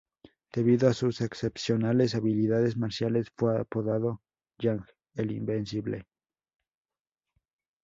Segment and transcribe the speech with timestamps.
[0.51, 4.23] Debido a sus excepcionales habilidades marciales fue apodado
[4.57, 6.07] Yang, el Invencible.